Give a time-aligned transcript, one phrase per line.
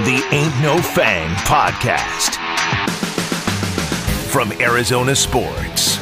[0.00, 2.34] the Ain't No Fang podcast.
[4.28, 6.00] From Arizona Sports,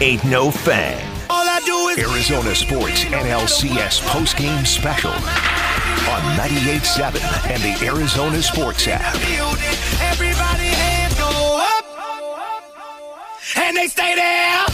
[0.00, 1.04] Ain't No Fang.
[1.28, 8.86] All I do is Arizona Sports NLCS postgame special on 98.7 and the Arizona Sports
[8.86, 9.14] app.
[9.16, 11.84] Everybody hands go up.
[13.56, 14.71] And they stay there.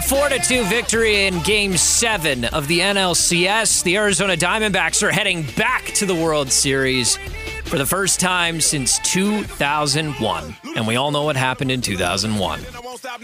[0.00, 5.42] A 4 2 victory in Game 7 of the NLCS, the Arizona Diamondbacks are heading
[5.56, 7.18] back to the World Series
[7.70, 10.56] for the first time since 2001.
[10.76, 12.60] And we all know what happened in 2001.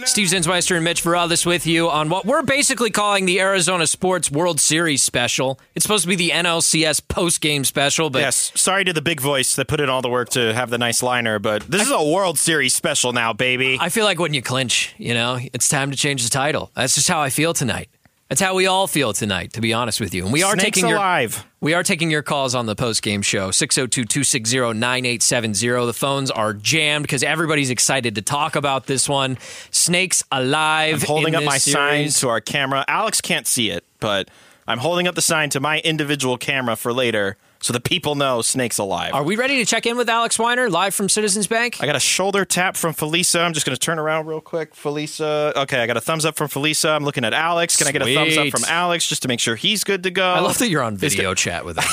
[0.06, 4.30] Steve Zinsmeister and Mitch Vareldzis with you on what we're basically calling the Arizona Sports
[4.30, 5.58] World Series special.
[5.74, 9.20] It's supposed to be the NLCS post game special, but Yes, sorry to the big
[9.20, 11.90] voice that put in all the work to have the nice liner, but this is
[11.90, 13.78] a World Series special now, baby.
[13.80, 16.70] I feel like when you clinch, you know, it's time to change the title.
[16.74, 17.88] That's just how I feel tonight.
[18.28, 20.24] That's how we all feel tonight, to be honest with you.
[20.24, 21.28] And we are Snakes taking your
[21.60, 25.86] we are taking your calls on the post game show 602-260-9870.
[25.86, 29.38] The phones are jammed because everybody's excited to talk about this one.
[29.70, 31.02] Snakes alive.
[31.02, 32.16] I'm holding in up my series.
[32.16, 32.84] sign to our camera.
[32.88, 34.28] Alex can't see it, but
[34.66, 38.42] I'm holding up the sign to my individual camera for later so the people know
[38.42, 39.14] Snake's alive.
[39.14, 41.76] Are we ready to check in with Alex Weiner live from Citizens Bank?
[41.80, 43.44] I got a shoulder tap from Felisa.
[43.44, 44.74] I'm just going to turn around real quick.
[44.74, 45.54] Felisa.
[45.56, 46.94] Okay, I got a thumbs up from Felisa.
[46.94, 47.76] I'm looking at Alex.
[47.76, 50.10] Can I get a thumbs up from Alex just to make sure he's good to
[50.10, 50.24] go?
[50.26, 51.84] I love that you're on video chat with him.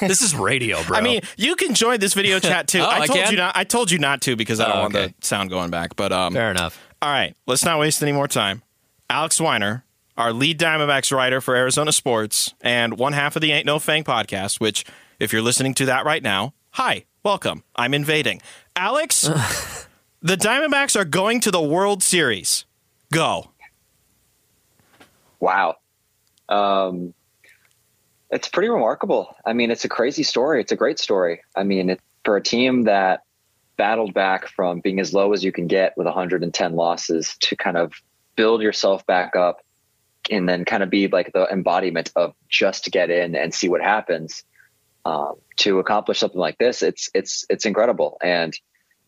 [0.08, 0.98] this is radio, bro.
[0.98, 2.80] I mean, you can join this video chat too.
[2.80, 3.30] Oh, I I told can?
[3.30, 3.56] you not.
[3.56, 5.96] I told you not to because I don't Oh, want the sound going back.
[5.96, 6.78] But um, fair enough.
[7.00, 8.62] all right, let's not waste any more time.
[9.08, 9.84] Alex Weiner,
[10.16, 14.04] our lead Diamondbacks writer for Arizona Sports, and one half of the Ain't No Fang
[14.04, 14.58] podcast.
[14.60, 14.84] Which,
[15.22, 17.62] if you're listening to that right now, hi, welcome.
[17.76, 18.42] I'm invading.
[18.74, 19.22] Alex,
[20.20, 22.64] the Diamondbacks are going to the World Series.
[23.12, 23.52] Go.
[25.38, 25.76] Wow.
[26.48, 27.14] Um,
[28.30, 29.36] it's pretty remarkable.
[29.46, 30.60] I mean, it's a crazy story.
[30.60, 31.42] It's a great story.
[31.54, 33.22] I mean, it, for a team that
[33.76, 37.76] battled back from being as low as you can get with 110 losses to kind
[37.76, 37.92] of
[38.34, 39.60] build yourself back up
[40.32, 43.68] and then kind of be like the embodiment of just to get in and see
[43.68, 44.42] what happens
[45.04, 48.18] um, to accomplish something like this it's it's it's incredible.
[48.22, 48.56] And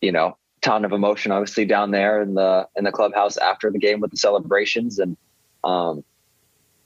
[0.00, 3.78] you know ton of emotion obviously down there in the in the clubhouse after the
[3.78, 4.98] game with the celebrations.
[4.98, 5.16] And
[5.62, 6.04] um,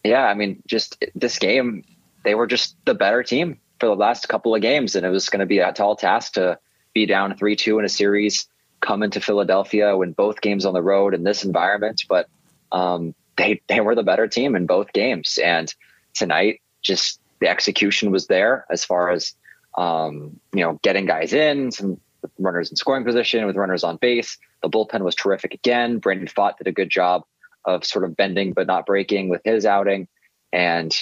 [0.05, 1.85] yeah, I mean, just this game,
[2.25, 5.29] they were just the better team for the last couple of games, and it was
[5.29, 6.59] going to be a tall task to
[6.95, 8.49] be down three two in a series,
[8.81, 12.05] come into Philadelphia, win both games on the road in this environment.
[12.09, 12.29] But
[12.73, 15.73] um, they they were the better team in both games, and
[16.15, 19.34] tonight, just the execution was there as far as
[19.76, 22.00] um, you know getting guys in, some
[22.38, 24.38] runners in scoring position with runners on base.
[24.62, 25.99] The bullpen was terrific again.
[25.99, 27.22] Brandon Pfaadt did a good job
[27.65, 30.09] of sort of bending but not breaking with his outing
[30.53, 30.97] and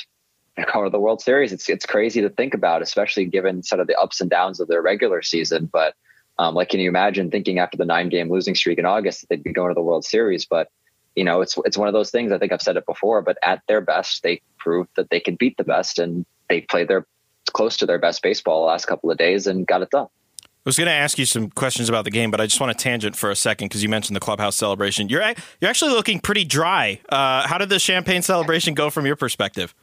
[0.57, 1.53] to the World Series.
[1.53, 4.69] It's it's crazy to think about, especially given sort of the ups and downs of
[4.69, 5.69] their regular season.
[5.71, 5.95] But
[6.39, 9.29] um, like, can you imagine thinking after the nine game losing streak in August that
[9.29, 10.47] they'd be going to the World Series?
[10.47, 10.69] But
[11.17, 12.31] you know, it's it's one of those things.
[12.31, 15.35] I think I've said it before, but at their best, they proved that they can
[15.35, 17.07] beat the best, and they played their
[17.53, 20.09] close to their best baseball the last couple of days and got it done.
[20.43, 22.77] I was going to ask you some questions about the game, but I just want
[22.77, 25.09] to tangent for a second because you mentioned the clubhouse celebration.
[25.09, 25.23] You're
[25.61, 27.01] you're actually looking pretty dry.
[27.09, 29.75] Uh, how did the champagne celebration go from your perspective?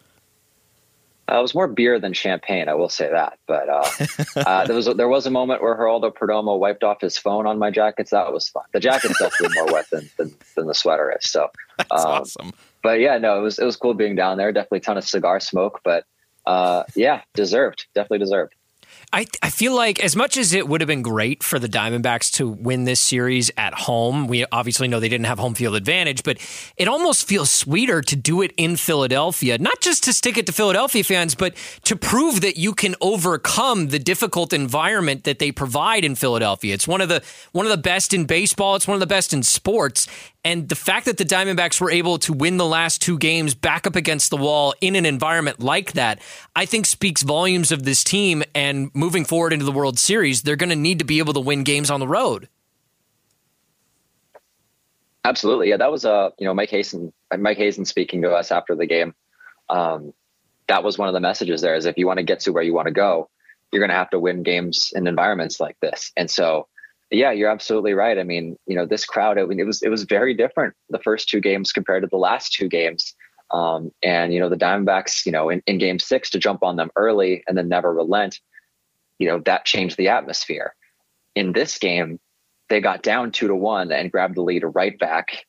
[1.31, 3.39] Uh, it was more beer than champagne, I will say that.
[3.47, 3.89] But uh,
[4.45, 7.57] uh, there was there was a moment where Geraldo Perdomo wiped off his phone on
[7.57, 8.11] my jackets.
[8.11, 8.63] That was fun.
[8.73, 11.29] The jacket's definitely more wet than, than than the sweater is.
[11.29, 12.51] So, That's um, awesome.
[12.81, 14.51] but yeah, no, it was it was cool being down there.
[14.51, 16.05] Definitely a ton of cigar smoke, but
[16.45, 17.87] uh, yeah, deserved.
[17.95, 18.55] Definitely deserved.
[19.13, 22.31] I, I feel like as much as it would have been great for the Diamondbacks
[22.33, 26.23] to win this series at home, we obviously know they didn't have home field advantage,
[26.23, 26.39] but
[26.77, 30.51] it almost feels sweeter to do it in Philadelphia, not just to stick it to
[30.51, 36.03] Philadelphia fans, but to prove that you can overcome the difficult environment that they provide
[36.03, 36.73] in Philadelphia.
[36.73, 39.31] It's one of the one of the best in baseball, it's one of the best
[39.31, 40.07] in sports.
[40.45, 43.87] And the fact that the Diamondbacks were able to win the last two games back
[43.87, 46.21] up against the wall in an environment like that,
[46.55, 48.43] I think speaks volumes of this team.
[48.53, 51.39] And moving forward into the World Series, they're going to need to be able to
[51.39, 52.49] win games on the road.
[55.25, 55.77] Absolutely, yeah.
[55.77, 57.13] That was uh, you know Mike Hazen.
[57.37, 59.15] Mike Hazen speaking to us after the game.
[59.69, 60.13] Um,
[60.67, 61.75] that was one of the messages there.
[61.75, 63.29] Is if you want to get to where you want to go,
[63.71, 66.11] you're going to have to win games in environments like this.
[66.17, 66.67] And so,
[67.13, 68.17] yeah, you're absolutely right.
[68.17, 69.37] I mean, you know, this crowd.
[69.37, 72.17] I mean, it was it was very different the first two games compared to the
[72.17, 73.15] last two games.
[73.51, 76.75] Um, and you know, the Diamondbacks, you know, in, in Game Six to jump on
[76.75, 78.39] them early and then never relent.
[79.19, 80.75] You know, that changed the atmosphere.
[81.35, 82.19] In this game,
[82.69, 85.45] they got down two to one and grabbed the lead right back,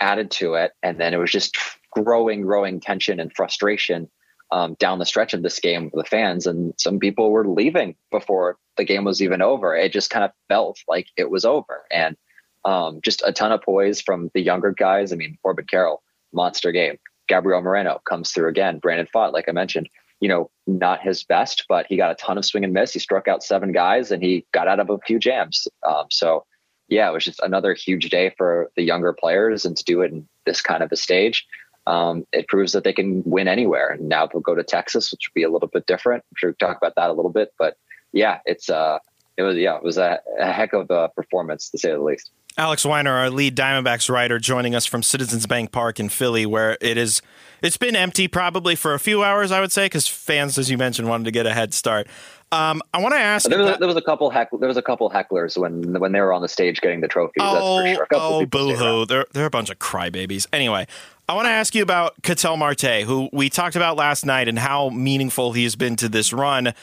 [0.00, 1.56] added to it, and then it was just
[1.90, 4.08] growing, growing tension and frustration
[4.52, 7.96] um, down the stretch of this game with the fans, and some people were leaving
[8.10, 9.76] before the game was even over.
[9.76, 12.16] It just kind of felt like it was over, and
[12.64, 15.12] um, just a ton of poise from the younger guys.
[15.12, 16.02] I mean, Corbin Carroll,
[16.32, 16.98] monster game.
[17.28, 18.78] Gabriel Moreno comes through again.
[18.78, 19.88] Brandon Pfaadt, like I mentioned,
[20.20, 22.92] you know, not his best, but he got a ton of swing and miss.
[22.92, 25.68] He struck out seven guys and he got out of a few jams.
[25.86, 26.44] Um, so,
[26.88, 30.10] yeah, it was just another huge day for the younger players and to do it
[30.10, 31.46] in this kind of a stage.
[31.86, 33.90] Um, it proves that they can win anywhere.
[33.90, 36.24] And now they'll go to Texas, which will be a little bit different.
[36.24, 37.76] I'm sure we'll talk about that a little bit, but
[38.12, 38.98] yeah, it's uh,
[39.36, 42.30] it was yeah, it was a, a heck of a performance to say the least.
[42.58, 46.76] Alex Weiner, our lead Diamondbacks writer, joining us from Citizens Bank Park in Philly, where
[46.80, 47.22] it is
[47.62, 50.76] it's been empty probably for a few hours, I would say, because fans, as you
[50.76, 52.08] mentioned, wanted to get a head start.
[52.50, 53.48] Um, I want to ask.
[53.48, 56.10] There was, a, there was a couple heck, there was a couple hecklers when when
[56.10, 57.42] they were on the stage getting the trophies.
[57.44, 58.06] Oh, sure.
[58.12, 59.06] oh, boohoo!
[59.06, 60.48] They're they're a bunch of crybabies.
[60.52, 60.88] Anyway,
[61.28, 64.58] I want to ask you about Ketel Marte, who we talked about last night, and
[64.58, 66.74] how meaningful he has been to this run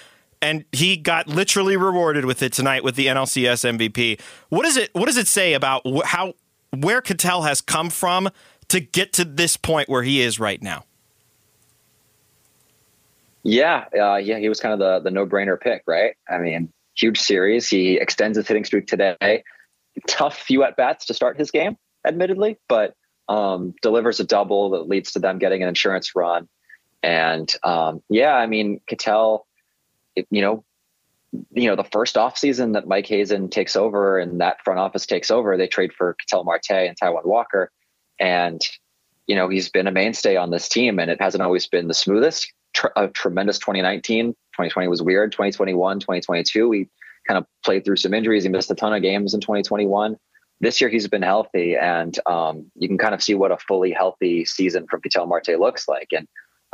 [0.42, 4.20] and he got literally rewarded with it tonight with the NLCS MVP.
[4.50, 6.34] What does it What does it say about how
[6.72, 8.30] where Ketel has come from
[8.70, 10.86] to get to this point where he is right now?
[13.44, 16.16] Yeah, uh, yeah, he was kind of the the no brainer pick, right?
[16.30, 17.68] I mean, huge series.
[17.68, 19.44] He extends his hitting streak today.
[20.08, 22.96] Tough few at bats to start his game, admittedly, but
[23.30, 26.48] um, delivers a double that leads to them getting an insurance run.
[27.04, 29.46] And um, yeah, I mean, Ketel
[30.16, 30.64] you know,
[31.52, 35.32] you know, the first offseason that Mike Hazen takes over and that front office takes
[35.32, 37.72] over, they trade for Ketel Marte and Taijuan Walker.
[38.20, 38.62] And,
[39.28, 41.94] you know, he's been a mainstay on this team and it hasn't always been the
[41.94, 42.52] smoothest.
[42.74, 44.28] Tr- a tremendous 2019.
[44.28, 45.32] 2020 was weird.
[45.32, 46.90] 2021, 2022, we
[47.28, 48.44] kind of played through some injuries.
[48.44, 50.18] He missed a ton of games in 2021.
[50.62, 53.92] This year he's been healthy and um, you can kind of see what a fully
[53.92, 56.08] healthy season from Ketel Marte looks like.
[56.16, 56.28] And,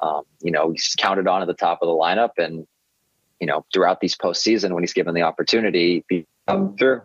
[0.04, 2.68] um, you know, he's counted on at the top of the lineup and
[3.42, 6.06] you know, throughout these postseason when he's given the opportunity,
[6.48, 7.02] come through.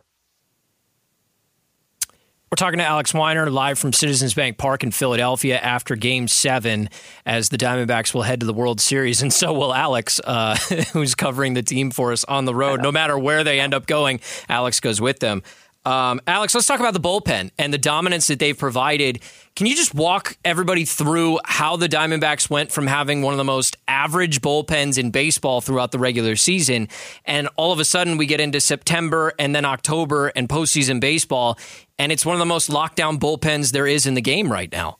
[2.48, 6.90] We're talking to Alex Weiner live from Citizens Bank Park in Philadelphia after Game Seven,
[7.24, 10.54] as the Diamondbacks will head to the World Series, and so will Alex, uh,
[10.92, 12.82] who's covering the team for us on the road.
[12.82, 15.42] No matter where they end up going, Alex goes with them.
[15.86, 19.20] Um, Alex, let's talk about the bullpen and the dominance that they've provided.
[19.54, 23.44] Can you just walk everybody through how the Diamondbacks went from having one of the
[23.44, 26.88] most average bullpens in baseball throughout the regular season,
[27.24, 31.56] and all of a sudden we get into September and then October and postseason baseball,
[32.00, 34.98] and it's one of the most lockdown bullpens there is in the game right now?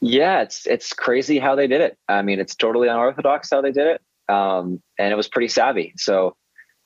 [0.00, 1.98] Yeah, it's it's crazy how they did it.
[2.08, 5.92] I mean, it's totally unorthodox how they did it, um, and it was pretty savvy.
[5.96, 6.36] So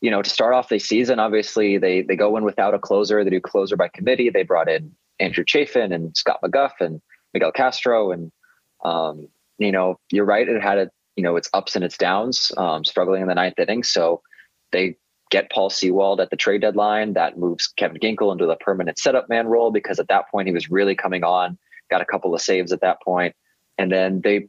[0.00, 3.23] you know, to start off the season, obviously they they go in without a closer.
[3.23, 4.31] They do closer by committee.
[4.31, 7.00] They brought in Andrew Chafin and Scott McGough and
[7.35, 8.32] Miguel Castro, and
[8.85, 10.49] um, you know, you're right.
[10.49, 13.58] It had a you know its ups and its downs, um, struggling in the ninth
[13.58, 13.82] inning.
[13.82, 14.23] So
[14.73, 14.97] they
[15.31, 17.12] get Paul Sewald at the trade deadline.
[17.12, 20.55] That moves Kevin Ginkel into the permanent setup man role because at that point he
[20.55, 21.58] was really coming on.
[21.91, 23.35] Got a couple of saves at that point,
[23.76, 24.49] and then they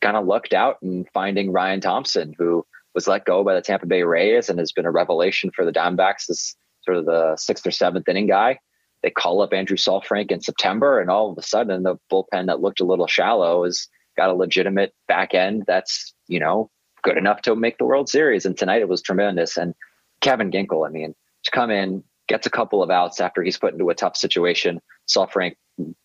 [0.00, 2.64] kind of lucked out in finding Ryan Thompson, who
[2.94, 5.72] was let go by the Tampa Bay Rays and has been a revelation for the
[5.72, 8.58] Diamondbacks as sort of the sixth or seventh inning guy.
[9.02, 12.60] They call up Andrew Saalfrank in September, and all of a sudden, the bullpen that
[12.60, 13.86] looked a little shallow has
[14.16, 16.70] got a legitimate back end that's you know
[17.02, 18.46] good enough to make the World Series.
[18.46, 19.56] And tonight it was tremendous.
[19.56, 19.74] And
[20.20, 23.74] Kevin Ginkel, I mean, to come in, gets a couple of outs after he's put
[23.74, 24.80] into a tough situation.
[25.06, 25.56] Saalfrank,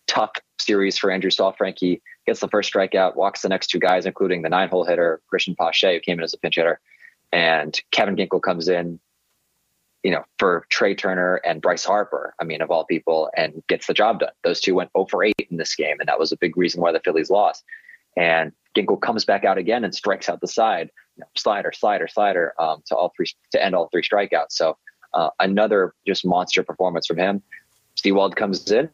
[0.06, 1.76] tough series for Andrew Saalfrank.
[1.78, 5.20] He gets the first strikeout, walks the next two guys, including the nine hole hitter,
[5.26, 6.78] Christian Pache, who came in as a pinch hitter.
[7.32, 9.00] And Kevin Ginkel comes in,
[10.04, 13.88] you know, for Trey Turner and Bryce Harper, I mean, of all people, and gets
[13.88, 14.30] the job done.
[14.44, 16.80] Those two went 0 for 8 in this game, and that was a big reason
[16.80, 17.64] why the Phillies lost.
[18.16, 22.06] And Ginkel comes back out again and strikes out the side, you know, slider, slider,
[22.06, 24.52] slider, um, to all three to end all three strikeouts.
[24.52, 24.78] So
[25.14, 27.42] uh, another just monster performance from him.
[27.96, 28.88] Sewald comes in,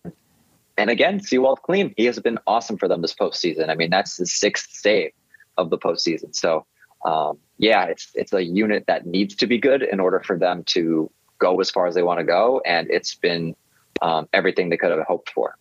[0.77, 1.95] and again, Sewald clean.
[1.97, 3.69] He has been awesome for them this postseason.
[3.69, 5.13] I mean, that's the sixth save
[5.57, 6.35] of the postseason.
[6.35, 6.67] So,
[7.05, 10.65] um, yeah, it's it's a unit that needs to be good in order for them
[10.65, 13.55] to go as far as they want to go, and it's been
[14.03, 15.57] um, everything they could have hoped for.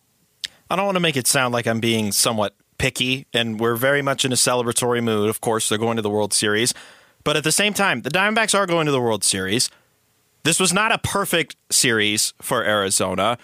[0.68, 4.02] I don't want to make it sound like I'm being somewhat picky, and we're very
[4.02, 5.30] much in a celebratory mood.
[5.30, 6.74] Of course, they're going to the World Series,
[7.24, 9.70] but at the same time, the Diamondbacks are going to the World Series.
[10.44, 13.38] This was not a perfect series for Arizona.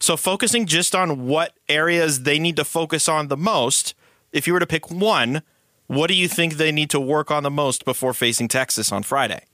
[0.00, 3.94] So focusing just on what areas they need to focus on the most,
[4.32, 5.42] if you were to pick one,
[5.86, 9.02] what do you think they need to work on the most before facing Texas on
[9.02, 9.44] Friday?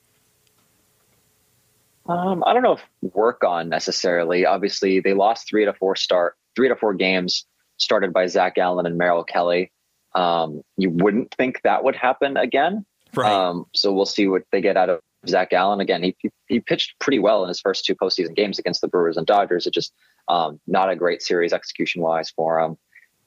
[2.06, 4.44] Um, I don't know if work on necessarily.
[4.44, 7.46] Obviously, they lost three to four start, three to four games
[7.78, 9.72] started by Zach Gallen and Merrill Kelly.
[10.14, 12.84] Um, you wouldn't think that would happen again.
[13.14, 13.32] Right.
[13.32, 15.80] Um, so we'll see what they get out of Zach Gallen.
[15.80, 16.16] Again, he,
[16.48, 19.66] he pitched pretty well in his first two postseason games against the Brewers and Dodgers.
[19.66, 19.92] It just
[20.28, 22.76] um, not a great series execution wise for him.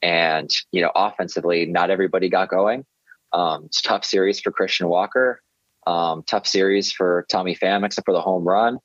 [0.02, 2.86] And, you know, offensively, not everybody got going.
[3.34, 5.42] Um, it's tough series for Christian Walker.
[5.86, 8.80] Um, tough series for Tommy Pham, except for the home run.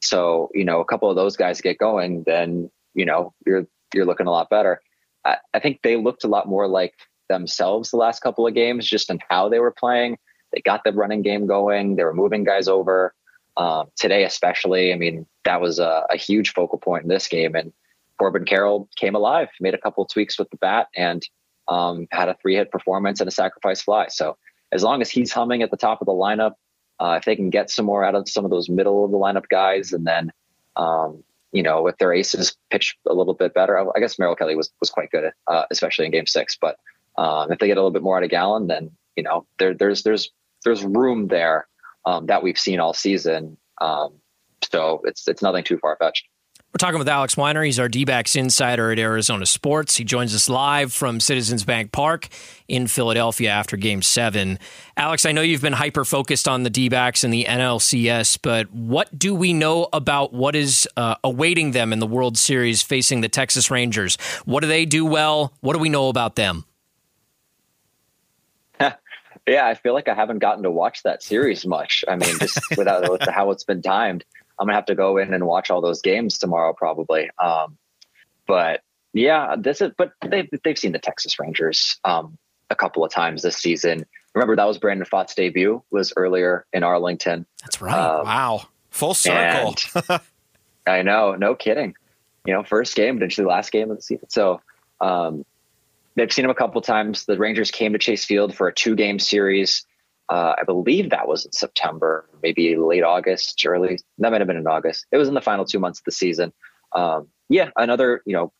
[0.00, 4.06] So, you know, a couple of those guys get going, then, you know, you're, you're
[4.06, 4.80] looking a lot better.
[5.24, 6.94] I, I think they looked a lot more like
[7.28, 10.18] themselves the last couple of games, just in how they were playing.
[10.52, 11.96] They got the running game going.
[11.96, 13.14] They were moving guys over.
[13.56, 17.54] Um, today, especially, I mean, that was a, a, huge focal point in this game.
[17.54, 17.72] And
[18.18, 21.26] Corbin Carroll came alive, made a couple of tweaks with the bat, and
[21.66, 24.08] um, had a three hit performance and a sacrifice fly.
[24.08, 24.36] So
[24.72, 26.52] as long as he's humming at the top of the lineup,
[27.00, 29.18] uh, if they can get some more out of some of those middle of the
[29.18, 30.32] lineup guys, and then
[30.76, 31.22] um,
[31.52, 34.56] you know with their aces pitch a little bit better, I, I guess Merrill Kelly
[34.56, 36.56] was was quite good, uh, especially in Game Six.
[36.60, 36.76] But
[37.18, 39.74] um, if they get a little bit more out of Gallen, then you know there,
[39.74, 40.30] there's there's
[40.64, 41.66] there's room there
[42.04, 43.56] um, that we've seen all season.
[43.80, 44.20] Um,
[44.70, 46.26] so it's it's nothing too far fetched.
[46.76, 47.62] We're talking with Alex Weiner.
[47.62, 49.96] He's our D backs insider at Arizona Sports.
[49.96, 52.28] He joins us live from Citizens Bank Park
[52.68, 54.58] in Philadelphia after game seven.
[54.94, 58.70] Alex, I know you've been hyper focused on the D backs and the NLCS, but
[58.72, 63.22] what do we know about what is uh, awaiting them in the World Series facing
[63.22, 64.18] the Texas Rangers?
[64.44, 65.54] What do they do well?
[65.60, 66.66] What do we know about them?
[69.46, 72.04] Yeah, I feel like I haven't gotten to watch that series much.
[72.08, 74.24] I mean, just without with how it's been timed.
[74.58, 77.30] I'm gonna have to go in and watch all those games tomorrow probably.
[77.42, 77.76] Um,
[78.46, 78.80] but
[79.12, 79.92] yeah, this is.
[79.96, 82.38] But they've they've seen the Texas Rangers um,
[82.70, 84.06] a couple of times this season.
[84.34, 87.46] Remember that was Brandon Pfaadt's debut was earlier in Arlington.
[87.62, 87.94] That's right.
[87.94, 89.74] Um, wow, full circle.
[90.86, 91.94] I know, no kidding.
[92.46, 94.28] You know, first game, potentially last game of the season.
[94.30, 94.60] So
[95.00, 95.44] um,
[96.16, 97.24] they've seen him a couple times.
[97.24, 99.86] The Rangers came to Chase Field for a two game series.
[100.28, 103.98] Uh, I believe that was in September, maybe late August, early.
[104.18, 105.06] That might have been in August.
[105.12, 106.52] It was in the final two months of the season.
[106.92, 108.52] Um, yeah, another you know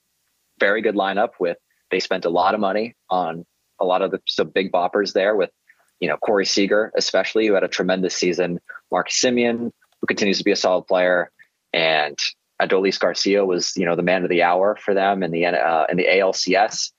[0.60, 1.56] very good lineup with.
[1.90, 3.44] They spent a lot of money on
[3.80, 5.50] a lot of the some big boppers there with
[5.98, 8.60] you know Corey Seager, especially who had a tremendous season.
[8.92, 11.32] Mark Semien, who continues to be a solid player,
[11.72, 12.16] and
[12.60, 15.86] Adolis Garcia was you know the man of the hour for them in the uh,
[15.90, 16.92] in the ALCS.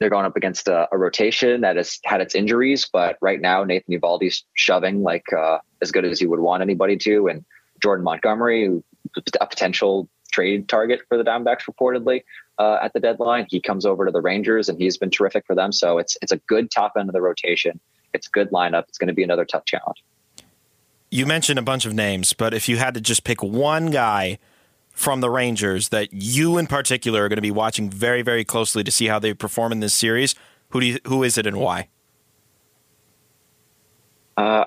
[0.00, 3.64] They're going up against a, a, rotation that has had its injuries, but right now
[3.64, 7.44] Nathan Eovaldi's shoving like uh, as good as you would want anybody to, and
[7.82, 8.80] Jordan Montgomery,
[9.40, 12.22] a potential trade target for the Diamondbacks reportedly
[12.58, 13.46] uh, at the deadline.
[13.48, 15.72] He comes over to the Rangers, and he's been terrific for them.
[15.72, 17.80] So it's it's a good top end of the rotation.
[18.14, 18.84] It's a good lineup.
[18.88, 20.02] It's going to be another tough challenge.
[21.10, 24.38] You mentioned a bunch of names, but if you had to just pick one guy
[24.92, 28.84] from the Rangers that you in particular are going to be watching very, very closely
[28.84, 30.34] to see how they perform in this series?
[30.70, 31.88] Who do you, who is it and why?
[34.36, 34.64] Uh,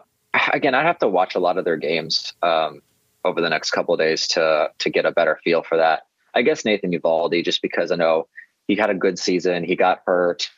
[0.52, 2.82] again, I'd have to watch a lot of their games um,
[3.24, 6.04] over the next couple days to to get a better feel for that.
[6.36, 8.28] I guess Nathan Eovaldi, just because I know
[8.68, 10.50] he had a good season, he got hurt,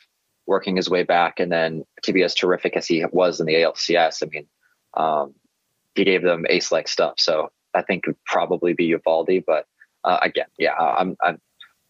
[0.46, 3.54] working his way back, and then to be as terrific as he was in the
[3.54, 4.46] ALCS, I mean,
[4.94, 5.34] um,
[5.94, 7.14] he gave them ace like stuff.
[7.18, 9.44] So I think it would probably be Eovaldi.
[9.46, 9.66] But
[10.04, 11.40] uh, again, yeah, I'm, I'm,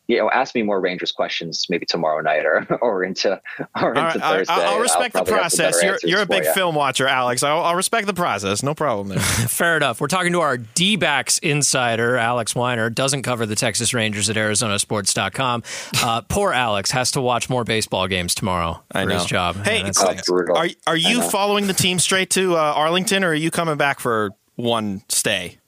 [0.08, 3.40] you know, ask me more Rangers questions maybe tomorrow night or or into
[3.80, 4.52] or into right, Thursday.
[4.52, 5.82] I'll, I'll respect I'll the process.
[5.82, 6.52] You're, you're a big you.
[6.52, 7.42] film watcher, Alex.
[7.42, 8.62] I'll, I'll, respect the process.
[8.62, 9.18] No problem there.
[9.20, 10.00] Fair enough.
[10.00, 12.88] We're talking to our D-backs insider, Alex Weiner.
[12.88, 15.62] Doesn't cover the Texas Rangers at ArizonaSports.com.
[16.02, 19.14] Uh, poor Alex has to watch more baseball games tomorrow for I know.
[19.14, 19.56] his job.
[19.64, 23.76] Hey, are are you following the team straight to uh, Arlington, or are you coming
[23.76, 25.58] back for one stay?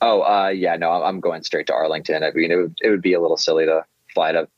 [0.00, 2.22] Oh, uh, yeah, no, I'm going straight to Arlington.
[2.22, 4.48] I mean, it would it would be a little silly to fly to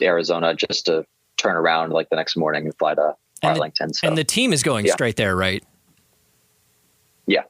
[0.00, 1.04] Arizona just to
[1.38, 3.88] turn around like the next morning and fly to and Arlington.
[3.88, 4.08] The, so.
[4.08, 4.92] And the team is going yeah.
[4.92, 5.64] straight there, right?
[7.26, 7.42] Yeah.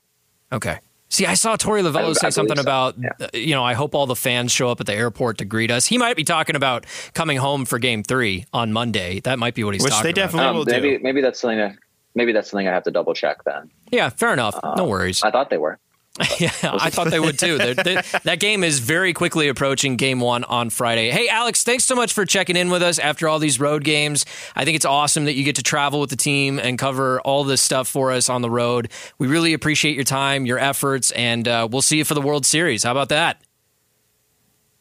[0.52, 0.78] Okay.
[1.08, 2.62] See, I saw Torey Lovullo say something so.
[2.62, 3.10] about, yeah.
[3.20, 5.70] Uh, you know, I hope all the fans show up at the airport to greet
[5.70, 5.84] us.
[5.84, 9.20] He might be talking about coming home for Game Three on Monday.
[9.20, 10.54] That might be what he's Which talking they definitely about.
[10.54, 11.02] will maybe, do.
[11.02, 11.58] Maybe that's something.
[11.58, 11.76] To,
[12.14, 13.70] maybe that's something I have to double check then.
[13.90, 14.58] Yeah, fair enough.
[14.76, 15.22] no worries.
[15.22, 15.78] I thought they were.
[16.38, 17.56] yeah, I thought they would too.
[17.56, 21.10] They're, they're, that game is very quickly approaching game one on Friday.
[21.10, 24.26] Hey, Alex, thanks so much for checking in with us after all these road games.
[24.54, 27.44] I think it's awesome that you get to travel with the team and cover all
[27.44, 28.90] this stuff for us on the road.
[29.18, 32.44] We really appreciate your time, your efforts, and uh, we'll see you for the World
[32.44, 32.82] Series.
[32.82, 33.40] How about that?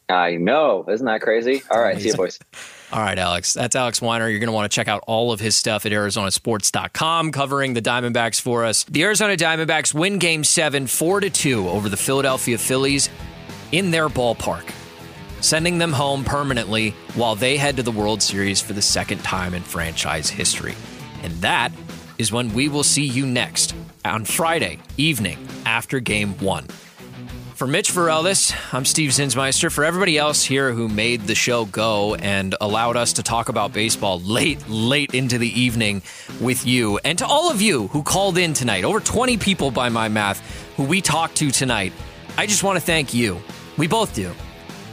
[0.09, 0.85] I know.
[0.89, 1.63] Isn't that crazy?
[1.71, 1.99] All right.
[1.99, 2.39] See you, boys.
[2.93, 3.53] All right, Alex.
[3.53, 4.27] That's Alex Weiner.
[4.27, 7.81] You're going to want to check out all of his stuff at ArizonaSports.com, covering the
[7.81, 8.83] Diamondbacks for us.
[8.83, 13.09] The Arizona Diamondbacks win Game Seven, four to two, over the Philadelphia Phillies
[13.71, 14.69] in their ballpark.
[15.39, 19.53] sending them home permanently while they head to the World Series for the second time
[19.53, 20.75] in franchise history.
[21.23, 21.71] And that
[22.17, 23.73] is when we will see you next
[24.05, 26.67] on Friday evening after game one.
[27.61, 29.71] For Mitch Vareldzis, I'm Steve Zinsmeister.
[29.71, 33.71] For everybody else here who made the show go and allowed us to talk about
[33.71, 36.01] baseball late, late into the evening
[36.39, 39.89] with you, and to all of you who called in tonight, over 20 people by
[39.89, 40.39] my math,
[40.75, 41.93] who we talked to tonight,
[42.35, 43.39] I just want to thank you.
[43.77, 44.31] We both do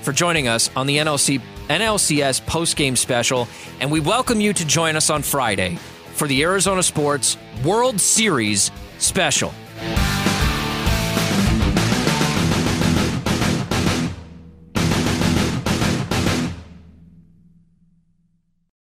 [0.03, 3.49] for joining us on the NLC NLCS post-game special,
[3.81, 5.77] and we welcome you to join us on Friday
[6.13, 9.55] for the Arizona Sports World Series special.